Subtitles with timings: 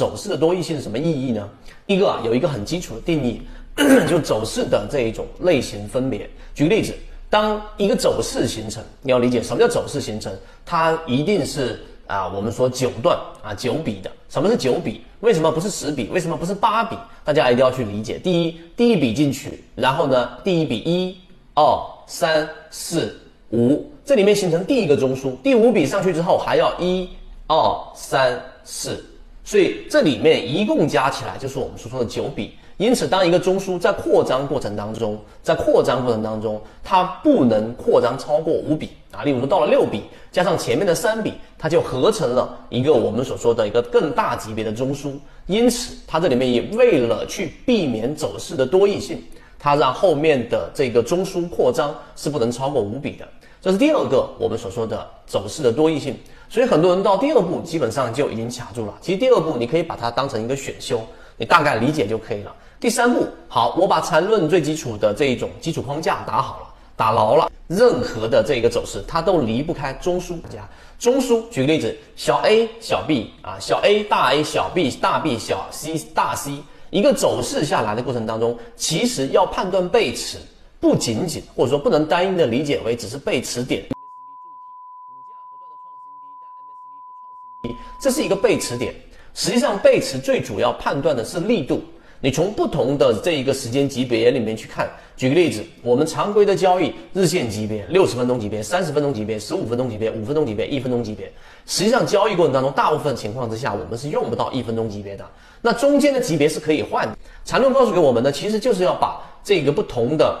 [0.00, 1.46] 走势的多义性是什么意义呢？
[1.84, 3.42] 一个啊，有一个很基础的定义，
[4.08, 6.26] 就走势的这一种类型分别。
[6.54, 6.94] 举个例子，
[7.28, 10.32] 当一个走势形成，你要理解什么叫走势形成，
[10.64, 14.10] 它一定是啊，我们说九段啊，九笔的。
[14.30, 15.02] 什么是九笔？
[15.20, 16.08] 为什么不是十笔？
[16.10, 16.96] 为什么不是八笔？
[17.22, 18.18] 大家一定要去理解。
[18.18, 21.14] 第一，第一笔进去，然后呢，第一笔一、
[21.52, 21.62] 二、
[22.06, 23.14] 三、四、
[23.50, 25.36] 五，这里面形成第一个中枢。
[25.42, 27.06] 第五笔上去之后，还要一、
[27.48, 27.54] 二、
[27.94, 29.04] 三、四，
[29.44, 32.54] 所以这里面一共加起来就是我们所说的九笔。
[32.76, 39.22] 因此，当一个中枢在扩张过程当中，在扩张过程当中，它不能扩张超过五笔啊。
[39.22, 45.12] 例如说，到了六笔，加上前面的三笔，它就合成了一个我们所说的一个更大级别的中枢。
[45.46, 49.22] 因此，它这里面也为了去避免走势的多异性，
[49.60, 53.28] 它让后面的这个中枢扩张是不能超过五笔的。
[53.60, 56.18] 这是第二个我们所说的走势的多义性。
[56.48, 58.94] 所以，很多人到第二步基本上就已经卡住了。
[59.00, 61.00] 其实，第二步你可以把它当成一个选修，
[61.36, 62.52] 你大概理解就可以了。
[62.80, 71.48] 第三步，好，我把缠论最基础的这一种基础框架打好了，打牢了，任何的这个走势，它都离不开中枢家中枢。
[71.50, 76.54] 举个例子，小 a 小 b 啊，小 a 大 A 小 b 大 B 小 c 大 C，
[76.90, 80.38] 一个走势下来的过程当中，其实要判断背驰，
[80.80, 88.94] 不仅仅或者说不能单一的理解为只是背驰点股价不断的创新低但 mcn 不创新低，这是一个背驰点，
[89.34, 91.82] 实际上背驰最主要判断的是力度。
[92.22, 101.32] 你从不同的这一个时间级别里面去看，举个例子，我们常规的交易日线级别、六十分钟级别、三十分钟级别、十五分钟级别、五分钟级别、一分钟级别，
[101.64, 105.24] 实际上交易过程当中，大部分情况之下，我们是用不到一分钟级别的。
[105.62, 107.16] 那中间的级别是可以换的。
[107.46, 110.38] 缠论告诉给我们呢，其实就是要把这个不同的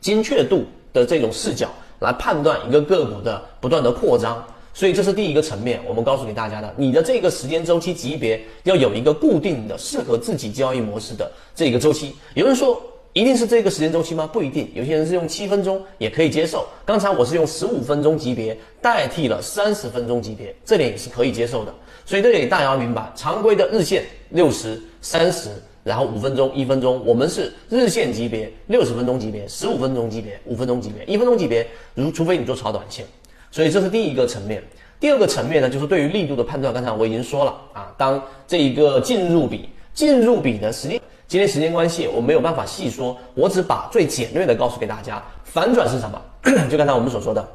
[0.00, 1.68] 精确度的这种视角
[1.98, 4.42] 来判断一个个股的不断的扩张。
[4.72, 12.14] 所以这是第一个层面，我们告诉给大家的，你的这个时间周期级别要有一个固定的、适合自己交易模式的这个周期。
[12.34, 12.80] 有人说
[13.12, 14.28] 一定是这个时间周期吗？
[14.32, 16.66] 不一定，有些人是用七分钟也可以接受。
[16.84, 21.74] 刚才我是用十五分钟级别代替了三十分钟级别，这点也是可以接受的。
[22.06, 25.50] 所以这里大家要明白，常规的日线六十、三十，
[25.82, 33.04] 然后五分钟、一分钟，我们是日线级别、六十分钟级别、十五分钟级别、五分钟级别、一分钟级别，如除非你做超短线。
[33.50, 34.62] 所以这是第一个层面，
[34.98, 36.72] 第二个层面呢，就是对于力度的判断。
[36.72, 45.22] 刚才我已经说了啊，当这一个进入比，进入比的时间，今天时间关系，我没有办法细说，我只把最简略的告诉给大家。
[45.42, 46.22] 反转是什么？
[46.70, 47.46] 就刚才我们所说的，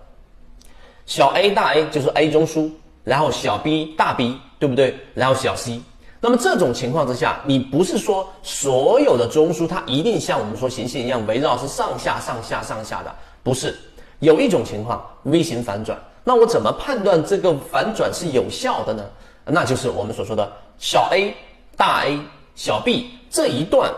[1.05, 2.69] 小 a 大 A 就是 A 中枢，
[3.03, 4.93] 然后小 b 大 B，对不对？
[5.13, 5.79] 然后小 c，
[6.19, 13.73] 那么这种情况之下，你不是说所有的中枢它一定像我们说行星一样围绕是上下上下上下的，不是。
[14.19, 19.03] 有一种情况，V 型反转，那我怎么判断这个反转是有效的呢？
[19.45, 21.33] 那就是我们所说的小 a、
[21.77, 22.19] 大 A、
[22.55, 23.91] 小 b 这一段，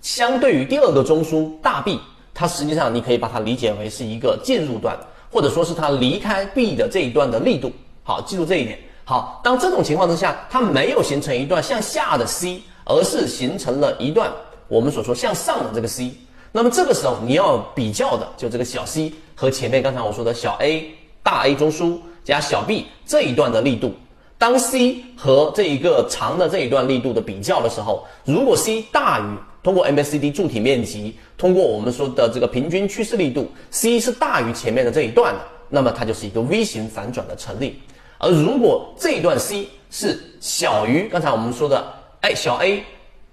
[0.00, 2.00] 相对于第二个中枢大 B，
[2.32, 4.96] 它实际上你可以把它理解为是一个进入段，
[5.30, 7.70] 或者说是它离开 B 的这一段的力度。
[8.02, 8.78] 好，记住这一点。
[9.04, 14.32] 好，当这种情况之下，它没有形成一段向下的 C，而是形成了一段
[14.68, 16.12] 我们所说向上的这个 C。
[16.50, 20.84] 那么这个时候你要比较的就这个小 c 和前面刚才我说的小 a
[21.22, 23.92] 大 A 中枢加小 b 这一段的力度，
[24.38, 29.24] 当 c 和这一个长的这一段力度的比较的时候，如果 c 大于
[29.62, 37.80] 通过 MACD 柱体面积，通过我们说的这个平均趋势力度，c 是大于前面的这一段的，那么它就是一个 V 型反转的成立。
[38.18, 41.84] 而如果这一段 c 是小于刚才我们说的
[42.20, 42.82] 哎小 a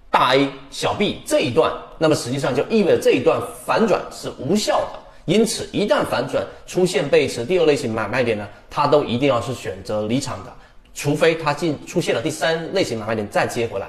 [0.10, 1.72] 大 A 小 B 这一段。
[2.04, 5.00] 那么实际上就意味着这一段反转是无效的，
[5.32, 10.52] 因此一旦反转出现背驰，第二类型买卖点呢，它都一定要是选择离场的，
[10.94, 13.88] 除非它进出现了第三类型买卖点再接回来。